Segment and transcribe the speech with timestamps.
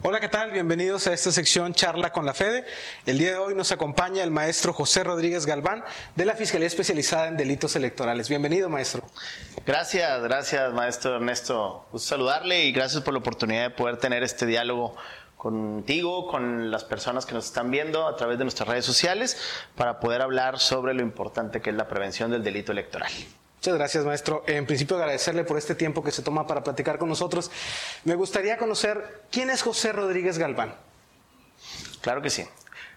[0.00, 0.52] Hola, ¿qué tal?
[0.52, 2.64] Bienvenidos a esta sección Charla con la Fede.
[3.04, 5.82] El día de hoy nos acompaña el maestro José Rodríguez Galván
[6.14, 8.28] de la Fiscalía Especializada en Delitos Electorales.
[8.28, 9.02] Bienvenido, maestro.
[9.66, 11.88] Gracias, gracias, maestro Ernesto.
[11.90, 14.94] Gusto saludarle y gracias por la oportunidad de poder tener este diálogo
[15.36, 19.36] contigo, con las personas que nos están viendo a través de nuestras redes sociales,
[19.74, 23.10] para poder hablar sobre lo importante que es la prevención del delito electoral.
[23.58, 24.44] Muchas gracias, maestro.
[24.46, 27.50] En principio, agradecerle por este tiempo que se toma para platicar con nosotros.
[28.04, 30.76] Me gustaría conocer quién es José Rodríguez Galván.
[32.00, 32.46] Claro que sí.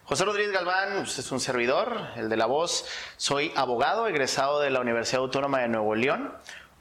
[0.03, 2.85] José Rodríguez Galván pues, es un servidor, el de la voz.
[3.17, 6.31] Soy abogado, egresado de la Universidad Autónoma de Nuevo León,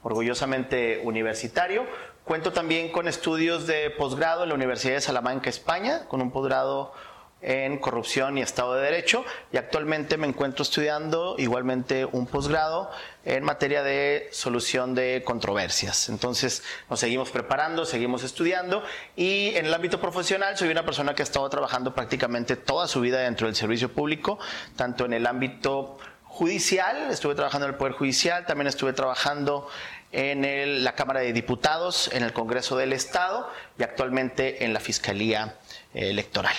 [0.03, 1.87] orgullosamente universitario.
[2.23, 6.93] Cuento también con estudios de posgrado en la Universidad de Salamanca, España, con un posgrado
[7.41, 12.91] en corrupción y Estado de Derecho y actualmente me encuentro estudiando igualmente un posgrado
[13.25, 16.09] en materia de solución de controversias.
[16.09, 18.83] Entonces nos seguimos preparando, seguimos estudiando
[19.15, 23.01] y en el ámbito profesional soy una persona que ha estado trabajando prácticamente toda su
[23.01, 24.39] vida dentro del servicio público,
[24.75, 29.67] tanto en el ámbito judicial, estuve trabajando en el Poder Judicial, también estuve trabajando
[30.13, 35.55] en la Cámara de Diputados, en el Congreso del Estado y actualmente en la Fiscalía
[35.93, 36.55] Electoral.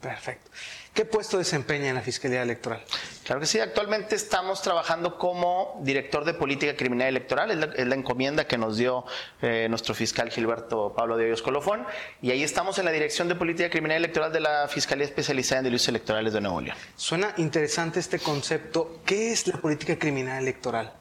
[0.00, 0.50] Perfecto.
[0.94, 2.82] ¿Qué puesto desempeña en la Fiscalía Electoral?
[3.24, 8.46] Claro que sí, actualmente estamos trabajando como director de política criminal electoral, es la, encomienda
[8.46, 9.04] que nos dio
[9.42, 11.86] eh, nuestro fiscal Gilberto Pablo de Hoyos Colofón,
[12.22, 15.64] y ahí estamos en la dirección de política criminal electoral de la Fiscalía Especializada en
[15.64, 16.76] Delitos Electorales de Nuevo León.
[16.96, 19.00] Suena interesante este concepto.
[19.04, 20.92] ¿Qué es la política criminal electoral?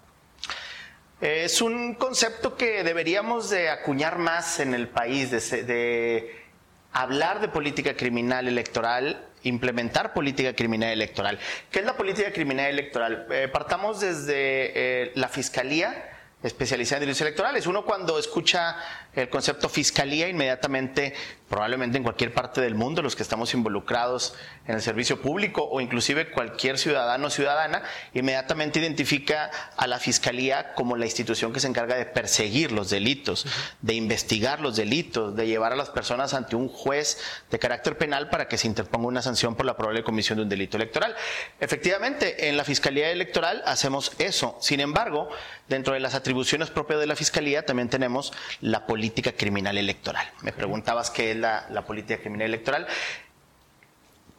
[1.22, 6.49] Es un concepto que deberíamos de acuñar más en el país, de
[6.94, 11.40] hablar de política criminal electoral, implementar política criminal electoral.
[11.72, 13.28] ¿Qué es la política criminal electoral?
[13.32, 17.68] Eh, partamos desde eh, la Fiscalía especializada en delitos electorales.
[17.68, 18.78] Uno cuando escucha
[19.20, 21.14] el concepto fiscalía, inmediatamente,
[21.50, 24.36] probablemente en cualquier parte del mundo, los que estamos involucrados
[24.68, 27.84] en el servicio público o inclusive cualquier ciudadano o ciudadana,
[28.14, 33.46] inmediatamente identifica a la fiscalía como la institución que se encarga de perseguir los delitos,
[33.82, 38.30] de investigar los delitos, de llevar a las personas ante un juez de carácter penal
[38.30, 41.16] para que se interponga una sanción por la probable comisión de un delito electoral.
[41.60, 44.56] Efectivamente, en la fiscalía electoral hacemos eso.
[44.62, 45.30] Sin embargo,
[45.68, 50.28] dentro de las atribuciones propias de la fiscalía también tenemos la política criminal electoral.
[50.42, 52.88] Me preguntabas qué es la, la política criminal electoral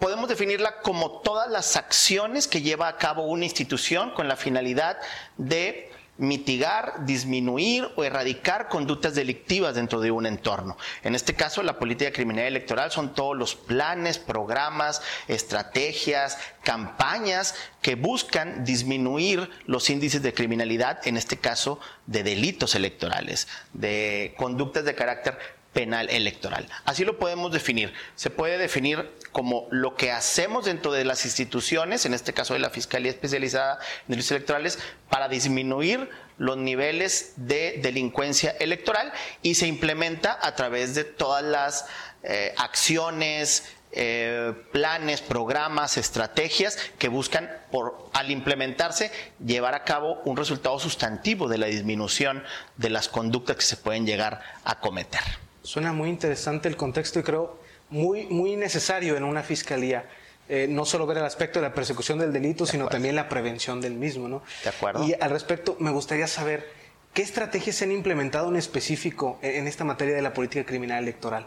[0.01, 4.97] podemos definirla como todas las acciones que lleva a cabo una institución con la finalidad
[5.37, 5.90] de
[6.21, 10.77] mitigar, disminuir o erradicar conductas delictivas dentro de un entorno.
[11.03, 17.95] En este caso, la política criminal electoral son todos los planes, programas, estrategias, campañas que
[17.95, 24.95] buscan disminuir los índices de criminalidad, en este caso de delitos electorales, de conductas de
[24.95, 26.69] carácter penal electoral.
[26.85, 27.93] Así lo podemos definir.
[28.17, 32.61] Se puede definir como lo que hacemos dentro de las instituciones, en este caso de
[32.61, 34.79] la Fiscalía Especializada en Delitos Electorales,
[35.09, 41.87] para disminuir los niveles de delincuencia electoral y se implementa a través de todas las
[42.23, 49.11] eh, acciones, eh, planes, programas, estrategias que buscan, por, al implementarse,
[49.45, 52.45] llevar a cabo un resultado sustantivo de la disminución
[52.77, 55.21] de las conductas que se pueden llegar a cometer.
[55.63, 57.59] Suena muy interesante el contexto y creo
[57.91, 60.09] muy, muy necesario en una fiscalía.
[60.49, 63.81] Eh, no solo ver el aspecto de la persecución del delito, sino también la prevención
[63.81, 64.43] del mismo, ¿no?
[64.65, 65.05] De acuerdo.
[65.07, 66.69] Y al respecto, me gustaría saber
[67.15, 71.47] qué estrategias se han implementado en específico en esta materia de la política criminal electoral.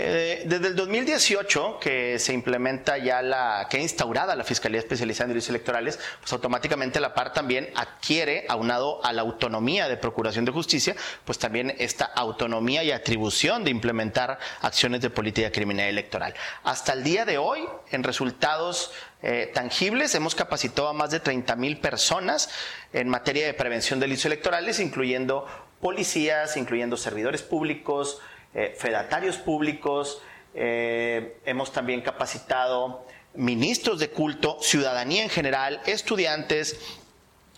[0.00, 5.30] Eh, desde el 2018 que se implementa ya la, que instaurada la Fiscalía Especializada en
[5.30, 10.52] Delitos Electorales, pues automáticamente la PAR también adquiere, aunado a la autonomía de Procuración de
[10.52, 10.94] Justicia,
[11.24, 16.32] pues también esta autonomía y atribución de implementar acciones de política criminal electoral.
[16.62, 20.14] Hasta el día de hoy, en resultados eh, tangibles.
[20.14, 22.50] Hemos capacitado a más de 30 mil personas
[22.92, 25.44] en materia de prevención de delitos electorales, incluyendo
[25.80, 28.20] policías, incluyendo servidores públicos,
[28.54, 30.22] eh, fedatarios públicos,
[30.54, 36.80] eh, hemos también capacitado ministros de culto, ciudadanía en general, estudiantes,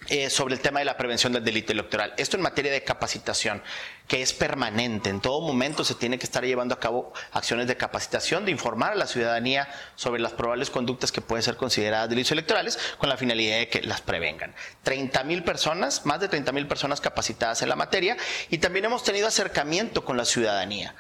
[0.09, 2.15] eh, sobre el tema de la prevención del delito electoral.
[2.17, 3.63] Esto en materia de capacitación,
[4.09, 5.11] que es permanente.
[5.11, 8.93] En todo momento se tiene que estar llevando a cabo acciones de capacitación, de informar
[8.93, 13.17] a la ciudadanía sobre las probables conductas que pueden ser consideradas delitos electorales con la
[13.17, 14.55] finalidad de que las prevengan.
[14.83, 18.17] 30 mil personas, más de 30 mil personas capacitadas en la materia
[18.49, 20.97] y también hemos tenido acercamiento con la ciudadanía.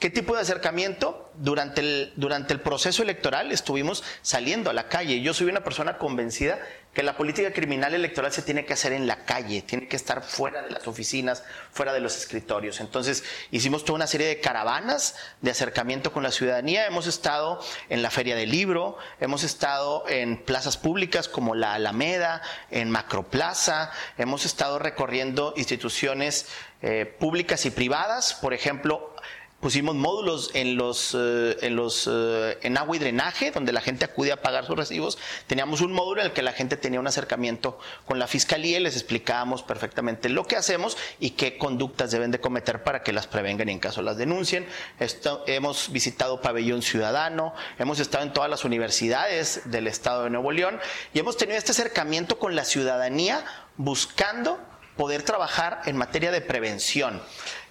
[0.00, 1.30] ¿Qué tipo de acercamiento?
[1.34, 5.20] Durante el, durante el proceso electoral estuvimos saliendo a la calle.
[5.20, 6.58] Yo soy una persona convencida
[6.92, 10.22] que la política criminal electoral se tiene que hacer en la calle, tiene que estar
[10.22, 12.80] fuera de las oficinas, fuera de los escritorios.
[12.80, 13.22] Entonces
[13.52, 18.10] hicimos toda una serie de caravanas de acercamiento con la ciudadanía, hemos estado en la
[18.10, 24.80] Feria del Libro, hemos estado en plazas públicas como la Alameda, en Macroplaza, hemos estado
[24.80, 26.48] recorriendo instituciones
[26.82, 29.14] eh, públicas y privadas, por ejemplo,
[29.60, 34.04] pusimos módulos en los eh, en los eh, en agua y drenaje donde la gente
[34.04, 35.18] acude a pagar sus recibos.
[35.46, 38.82] Teníamos un módulo en el que la gente tenía un acercamiento con la fiscalía y
[38.82, 43.26] les explicábamos perfectamente lo que hacemos y qué conductas deben de cometer para que las
[43.26, 44.66] prevengan y en caso las denuncien.
[45.46, 50.78] Hemos visitado pabellón ciudadano hemos estado en todas las universidades del estado de Nuevo León
[51.12, 53.44] y hemos tenido este acercamiento con la ciudadanía
[53.76, 54.58] buscando
[54.96, 57.20] poder trabajar en materia de prevención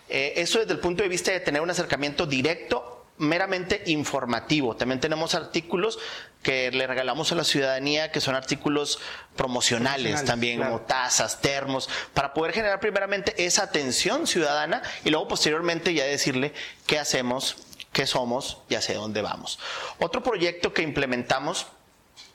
[0.10, 4.76] eh, eso desde el punto de vista de tener un acercamiento directo meramente informativo.
[4.76, 6.00] También tenemos artículos
[6.42, 9.00] que le regalamos a la ciudadanía, que son artículos
[9.36, 15.94] promocionales, también, como tazas, termos, para poder generar primeramente esa atención ciudadana y luego posteriormente
[15.94, 16.54] ya decirle
[16.88, 17.58] qué hacemos,
[17.92, 19.60] qué somos y hacia dónde vamos.
[20.00, 21.68] Otro proyecto que implementamos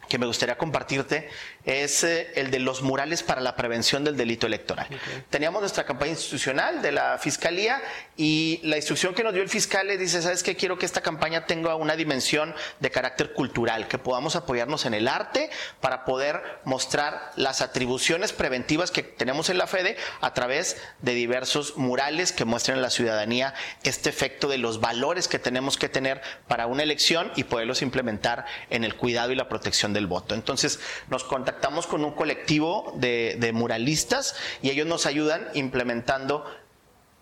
[0.08, 1.30] que me gustaría compartirte
[1.64, 4.86] es eh, el de los murales para la prevención del delito electoral.
[5.30, 7.80] Teníamos nuestra campaña institucional de la Fiscalía
[8.16, 10.56] y la instrucción que nos dio el fiscal le dice, ¿sabes qué?
[10.56, 15.08] Quiero que esta campaña tenga una dimensión de carácter cultural, que podamos apoyarnos en el
[15.08, 15.50] arte
[15.80, 21.76] para poder mostrar las atribuciones preventivas que tenemos en la FEDE a través de diversos
[21.76, 26.20] murales que muestren a la ciudadanía este efecto de los valores que tenemos que tener
[26.46, 30.34] para una elección y poderlos implementar en el cuidado y la protección del voto.
[30.34, 30.78] Entonces
[31.08, 31.53] nos contactamos
[31.88, 36.44] con un colectivo de, muralistas y ellos nos ayudan implementando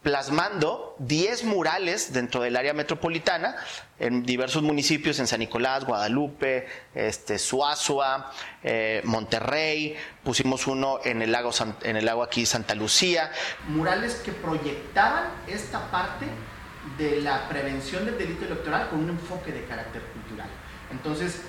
[0.02, 3.54] plasmando 10 murales dentro del área metropolitana
[4.00, 8.32] en diversos municipios, en San Nicolás, Guadalupe, este, Suazua,
[8.64, 11.52] eh, Monterrey, pusimos uno en el, lago,
[11.82, 13.30] en el lago aquí Santa Lucía.
[13.68, 16.26] Murales que proyectaban esta parte
[16.98, 20.48] de la prevención del delito electoral con un enfoque de carácter cultural.
[20.90, 21.42] Entonces,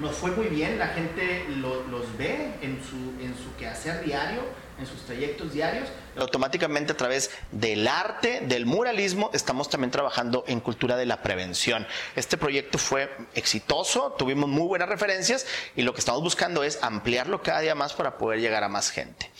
[0.00, 4.40] nos fue muy bien, la gente los ve en su, en su quehacer diario,
[4.78, 5.88] en sus trayectos diarios.
[6.16, 11.86] Automáticamente a través del arte, del muralismo, estamos también trabajando en cultura de la prevención.
[12.16, 17.42] Este proyecto fue exitoso, tuvimos muy buenas referencias y lo que estamos buscando es ampliarlo
[17.42, 19.30] cada día más para poder llegar a más gente.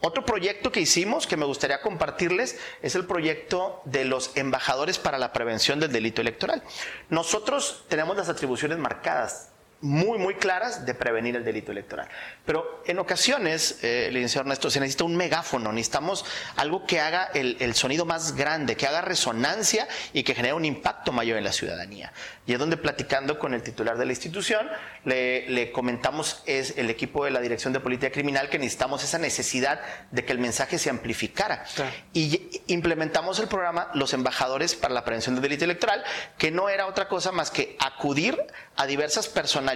[0.00, 5.18] Otro proyecto que hicimos que me gustaría compartirles es el proyecto de los embajadores para
[5.18, 6.62] la prevención del delito electoral.
[7.10, 9.50] Nosotros tenemos las atribuciones marcadas
[9.86, 12.08] muy, muy claras de prevenir el delito electoral.
[12.44, 16.24] Pero en ocasiones, eh, licenciado Ernesto, se necesita un megáfono, necesitamos
[16.56, 21.12] algo que haga el, sonido más grande, que haga resonancia y que genere un impacto
[21.12, 22.12] mayor en la ciudadanía.
[22.46, 24.68] Y es donde platicando con el titular de la institución,
[25.04, 29.80] le, comentamos es el equipo de la Dirección de Política Criminal que necesitamos esa necesidad
[30.10, 31.64] de que el mensaje se amplificara.
[32.12, 36.04] Y implementamos el programa Los Embajadores para la Prevención del Delito Electoral,
[36.38, 38.36] que no era otra cosa más que acudir
[38.76, 39.75] a diversas personalidades,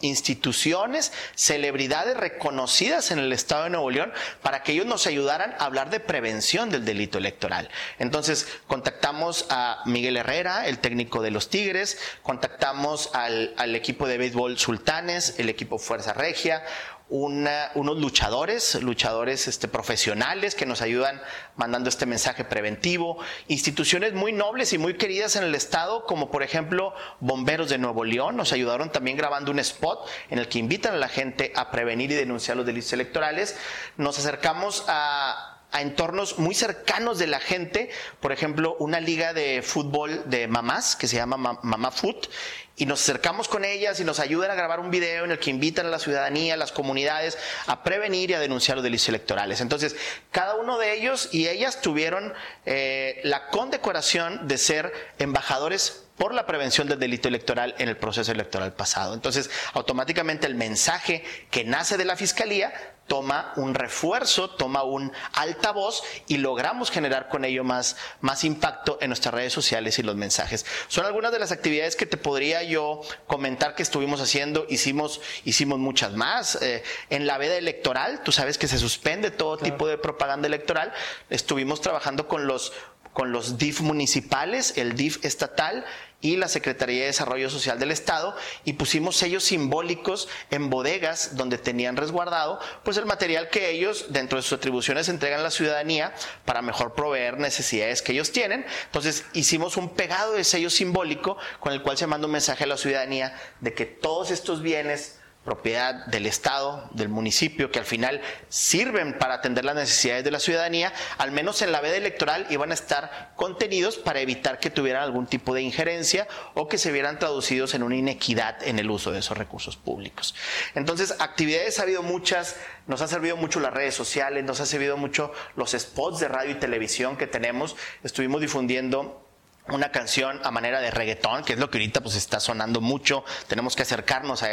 [0.00, 4.12] instituciones, celebridades reconocidas en el Estado de Nuevo León
[4.42, 7.68] para que ellos nos ayudaran a hablar de prevención del delito electoral.
[7.98, 14.18] Entonces, contactamos a Miguel Herrera, el técnico de los Tigres, contactamos al, al equipo de
[14.18, 16.62] béisbol Sultanes, el equipo Fuerza Regia,
[17.08, 21.22] unos luchadores, luchadores este, profesionales que nos ayudan
[21.54, 26.42] mandando este mensaje preventivo, instituciones muy nobles y muy queridas en el Estado, como por
[26.42, 30.94] ejemplo Bomberos de Nuevo León, nos ayudaron también grabando un spot en el que invitan
[30.94, 33.56] a la gente a prevenir y denunciar los delitos electorales.
[33.96, 37.90] Nos acercamos a a entornos muy cercanos de la gente,
[38.20, 42.28] por ejemplo, una liga de fútbol de mamás que se llama Mamá Foot,
[42.76, 45.50] y nos acercamos con ellas y nos ayudan a grabar un video en el que
[45.50, 49.60] invitan a la ciudadanía, a las comunidades a prevenir y a denunciar los delitos electorales.
[49.60, 49.96] Entonces,
[50.30, 52.32] cada uno de ellos y ellas tuvieron
[52.64, 58.32] eh, la condecoración de ser embajadores por la prevención del delito electoral en el proceso
[58.32, 59.12] electoral pasado.
[59.12, 62.72] Entonces, automáticamente el mensaje que nace de la Fiscalía
[63.06, 69.08] toma un refuerzo, toma un altavoz y logramos generar con ello más, más impacto en
[69.08, 70.66] nuestras redes sociales y los mensajes.
[70.88, 75.78] Son algunas de las actividades que te podría yo comentar que estuvimos haciendo, hicimos, hicimos
[75.78, 76.60] muchas más.
[76.62, 80.92] Eh, en la veda electoral, tú sabes que se suspende todo tipo de propaganda electoral,
[81.30, 82.72] estuvimos trabajando con los
[83.16, 85.86] con los DIF municipales, el DIF estatal
[86.20, 91.58] y la Secretaría de Desarrollo Social del Estado y pusimos sellos simbólicos en bodegas donde
[91.58, 96.14] tenían resguardado pues el material que ellos dentro de sus atribuciones entregan a la ciudadanía
[96.44, 98.64] para mejor proveer necesidades que ellos tienen.
[98.86, 102.68] Entonces hicimos un pegado de sello simbólico con el cual se manda un mensaje a
[102.68, 108.20] la ciudadanía de que todos estos bienes propiedad del Estado, del municipio, que al final
[108.50, 112.72] sirven para atender las necesidades de la ciudadanía, al menos en la veda electoral iban
[112.72, 117.18] a estar contenidos para evitar que tuvieran algún tipo de injerencia o que se vieran
[117.18, 120.34] traducidos en una inequidad en el uso de esos recursos públicos.
[120.74, 124.98] Entonces, actividades ha habido muchas, nos han servido mucho las redes sociales, nos han servido
[124.98, 129.25] mucho los spots de radio y televisión que tenemos, estuvimos difundiendo
[129.68, 133.24] una canción a manera de reggaetón, que es lo que ahorita pues está sonando mucho.
[133.48, 134.48] Tenemos que acercarnos a,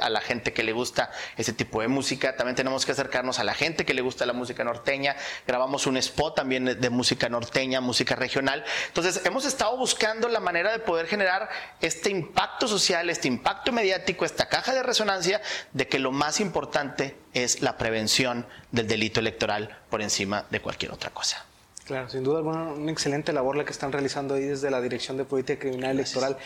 [0.00, 2.36] a, la gente que le gusta ese tipo de música.
[2.36, 5.16] También tenemos que acercarnos a la gente que le gusta la música norteña.
[5.46, 8.64] Grabamos un spot también de, música norteña, música regional.
[8.88, 11.48] Entonces hemos estado buscando la manera de poder generar
[11.80, 17.16] este impacto social, este impacto mediático, esta caja de resonancia de que lo más importante
[17.34, 21.44] es la prevención del delito electoral por encima de cualquier otra cosa.
[21.86, 25.16] Claro, sin duda alguna, una excelente labor la que están realizando ahí desde la Dirección
[25.16, 26.36] de Política Criminal Electoral.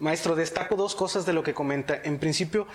[0.00, 2.00] Maestro, destaco dos cosas de lo que comenta.
[2.02, 2.66] En principio,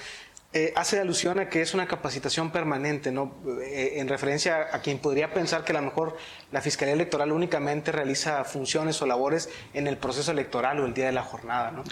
[0.55, 3.41] eh, hace alusión a que es una capacitación permanente, ¿no?
[3.63, 6.15] Eh, en referencia a quien podría pensar que a lo mejor
[6.51, 11.07] la Fiscalía Electoral únicamente realiza funciones o labores en el proceso electoral o el día
[11.07, 11.83] de la jornada, ¿no?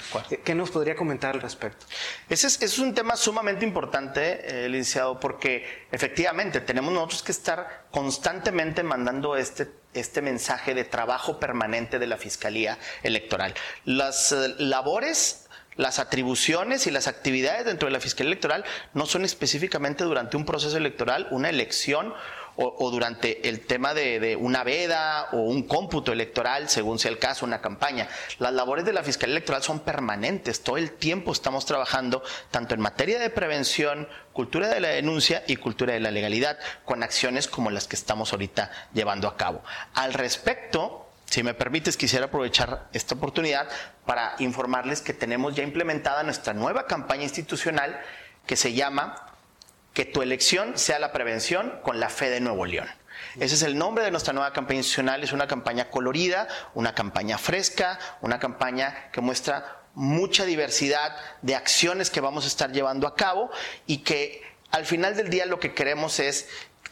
[0.43, 1.87] ¿Qué nos podría comentar al respecto?
[2.29, 8.83] Ese es, un tema sumamente importante, eh, licenciado, porque efectivamente tenemos nosotros que estar constantemente
[8.83, 13.53] mandando este este mensaje de trabajo permanente de la Fiscalía Electoral.
[13.83, 15.40] Las labores
[15.81, 20.45] las atribuciones y las actividades dentro de la Fiscalía Electoral no son específicamente durante un
[20.45, 22.13] proceso electoral, una elección
[22.55, 27.45] o, durante el tema de, una veda o un cómputo electoral, según sea el caso,
[27.45, 28.07] una campaña.
[28.39, 32.21] Las labores de la Fiscalía Electoral son permanentes, todo el tiempo estamos trabajando
[32.51, 37.03] tanto en materia de prevención, cultura de la denuncia y cultura de la legalidad, con
[37.03, 39.63] acciones como las que estamos ahorita llevando a cabo.
[39.93, 43.69] Al respecto, si me permites, quisiera aprovechar esta oportunidad
[44.05, 48.01] para informarles que tenemos ya implementada nuestra nueva campaña institucional
[48.45, 49.15] que se llama
[49.93, 52.89] Que tu elección sea la prevención con la fe de Nuevo León.
[53.39, 55.23] Ese es el nombre de nuestra nueva campaña institucional.
[55.23, 62.09] Es una campaña colorida, una campaña fresca, una campaña que muestra mucha diversidad de acciones
[62.09, 63.49] que vamos a estar llevando a cabo
[63.87, 66.49] y que al final del día lo que queremos es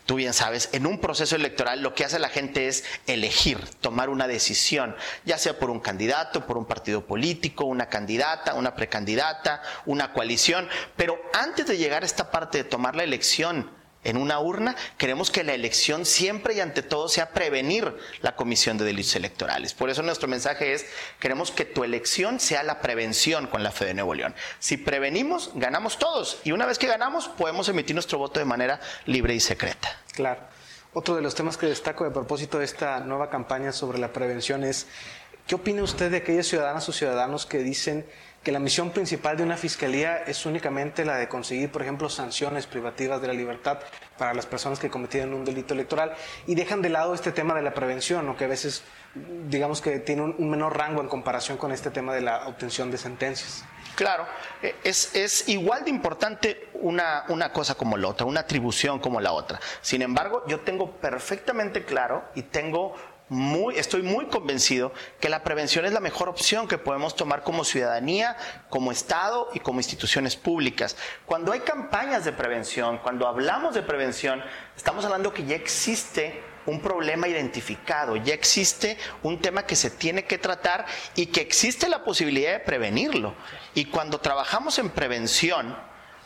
[0.10, 4.10] tú bien sabes, en un proceso electoral lo que hace la gente es elegir, tomar
[4.10, 9.62] una decisión, ya sea por un candidato, por un partido político, una candidata, una precandidata,
[9.86, 13.70] una coalición, pero antes de llegar a esta parte de tomar la elección,
[14.04, 18.78] en una urna, queremos que la elección siempre y ante todo sea prevenir la comisión
[18.78, 19.74] de delitos electorales.
[19.74, 20.86] Por eso nuestro mensaje es,
[21.20, 24.36] queremos que tu elección sea la prevención con la fe de Nuevo León.
[24.60, 26.40] Si prevenimos, ganamos todos.
[26.44, 29.90] Y una vez que ganamos, podemos emitir nuestro voto de manera libre y secreta.
[30.14, 30.42] Claro.
[30.94, 34.64] Otro de los temas que destaco a propósito de esta nueva campaña sobre la prevención
[34.64, 34.88] es,
[35.46, 38.08] ¿qué opina usted de aquellas ciudadanas o ciudadanos que dicen
[38.44, 42.68] que la misión principal de una fiscalía es únicamente la de conseguir, por ejemplo, sanciones
[42.68, 43.80] privativas de la libertad
[44.18, 46.14] para las personas que cometieron un delito electoral
[46.48, 48.84] y dejan de lado este tema de la prevención, o que a veces,
[49.48, 52.98] digamos que tiene un, menor rango en comparación con este tema de la obtención de
[52.98, 53.66] sentencias.
[53.96, 54.26] Claro,
[54.62, 59.20] eh, es, es, igual de importante una, una cosa como la otra, una atribución como
[59.20, 59.60] la otra.
[59.82, 62.96] Sin embargo, yo tengo perfectamente claro y tengo
[63.30, 67.64] muy, estoy muy convencido que la prevención es la mejor opción que podemos tomar como
[67.64, 68.36] ciudadanía,
[68.70, 70.98] como Estado y como instituciones públicas.
[71.26, 74.44] Cuando hay campañas de prevención, cuando hablamos de prevención,
[74.76, 80.26] estamos hablando que ya existe un problema identificado, ya existe un tema que se tiene
[80.26, 83.36] que tratar y que existe la posibilidad de prevenirlo.
[83.74, 85.76] Y cuando trabajamos en prevención,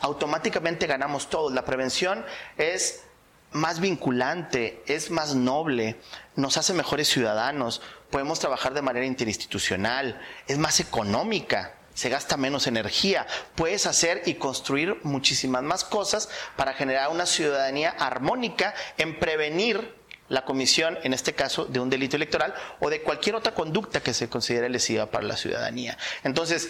[0.01, 1.53] automáticamente ganamos todos.
[1.53, 2.25] La prevención
[2.57, 3.05] es
[3.53, 5.97] más vinculante, es más noble,
[6.35, 12.67] nos hace mejores ciudadanos, podemos trabajar de manera interinstitucional, es más económica, se gasta menos
[12.67, 19.95] energía, puedes hacer y construir muchísimas más cosas para generar una ciudadanía armónica en prevenir
[20.29, 24.13] la comisión, en este caso, de un delito electoral o de cualquier otra conducta que
[24.13, 25.97] se considere lesiva para la ciudadanía.
[26.23, 26.69] Entonces,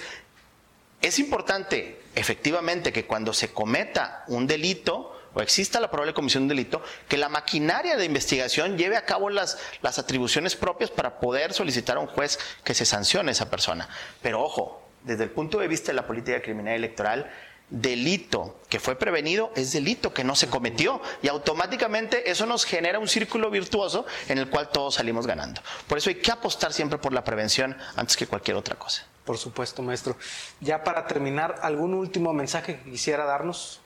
[1.01, 6.45] es importante, efectivamente, que cuando se cometa un delito, o exista la probable comisión de
[6.45, 11.19] un delito, que la maquinaria de investigación lleve a cabo las, las atribuciones propias para
[11.19, 13.87] poder solicitar a un juez que se sancione a esa persona.
[14.21, 17.31] Pero ojo, desde el punto de vista de la política criminal electoral,
[17.69, 22.99] delito que fue prevenido es delito que no se cometió y automáticamente eso nos genera
[22.99, 25.61] un círculo virtuoso en el cual todos salimos ganando.
[25.87, 29.05] Por eso hay que apostar siempre por la prevención antes que cualquier otra cosa.
[29.25, 30.17] Por supuesto, maestro.
[30.59, 33.82] Ya para terminar, ¿algún último mensaje que quisiera darnos?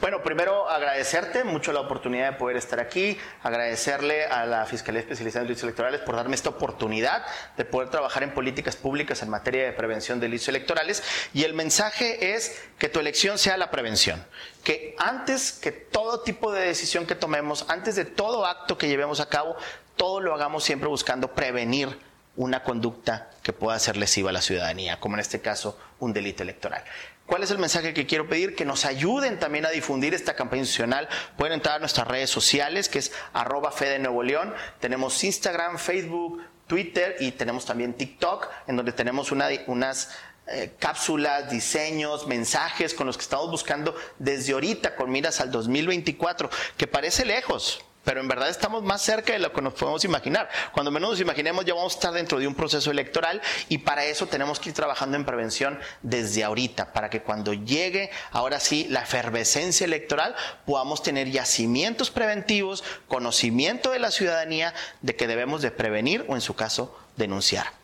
[0.00, 5.42] Bueno, primero agradecerte mucho la oportunidad de poder estar aquí, agradecerle a la Fiscalía Especializada
[5.42, 7.24] en Delitos Electorales por darme esta oportunidad
[7.56, 11.02] de poder trabajar en políticas públicas en materia de prevención de delitos electorales
[11.34, 14.24] y el mensaje es que tu elección sea la prevención,
[14.64, 19.20] que antes que todo tipo de decisión que tomemos, antes de todo acto que llevemos
[19.20, 19.56] a cabo,
[19.96, 21.98] todo lo hagamos siempre buscando prevenir
[22.36, 26.42] una conducta que pueda ser lesiva a la ciudadanía, como en este caso un delito
[26.42, 26.82] electoral.
[27.30, 28.56] ¿Cuál es el mensaje que quiero pedir?
[28.56, 31.08] Que nos ayuden también a difundir esta campaña institucional.
[31.36, 34.52] Pueden entrar a nuestras redes sociales, que es arroba Fede Nuevo León.
[34.80, 40.10] Tenemos Instagram, Facebook, Twitter y tenemos también TikTok, en donde tenemos unas
[40.48, 46.50] eh, cápsulas, diseños, mensajes con los que estamos buscando desde ahorita, con miras al 2024,
[46.76, 50.48] que parece lejos, pero en verdad estamos más cerca de lo que nos podemos imaginar.
[50.72, 54.04] Cuando menos nos imaginemos ya vamos a estar dentro de un proceso electoral y para
[54.04, 58.86] eso tenemos que ir trabajando en prevención desde ahorita, para que cuando llegue ahora sí
[58.88, 65.70] la efervescencia electoral podamos tener yacimientos preventivos, conocimiento de la ciudadanía de que debemos de
[65.70, 67.80] prevenir o en su caso denunciar.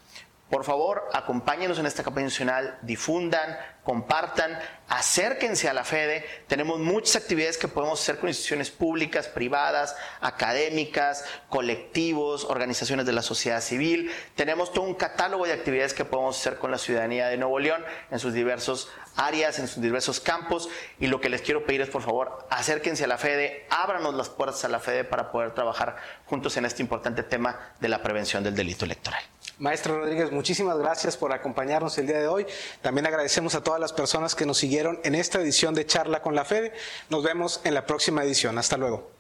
[0.51, 6.27] Por favor, acompáñenos en esta campaña nacional, difundan, compartan, acérquense a la FEDE.
[6.49, 13.23] Tenemos muchas actividades que podemos hacer con instituciones públicas, privadas, académicas, colectivos, organizaciones de la
[13.23, 14.11] sociedad civil.
[14.35, 17.85] Tenemos todo un catálogo de actividades que podemos hacer con la ciudadanía de Nuevo León
[18.11, 20.69] en sus diversos áreas, en sus diversos campos.
[20.99, 24.31] Y lo que les quiero pedir es, por favor, acérquense a la FEDE, ábranos las
[24.31, 28.43] puertas a la FEDE para poder trabajar juntos en este importante tema de la prevención
[28.43, 29.23] del delito electoral.
[29.59, 32.47] Maestro Rodríguez, muchísimas gracias por acompañarnos el día de hoy.
[32.83, 36.35] También agradecemos a todas las personas que nos siguieron en esta edición de Charla con
[36.35, 36.75] la Fede.
[37.09, 38.59] Nos vemos en la próxima edición.
[38.59, 39.16] Hasta luego.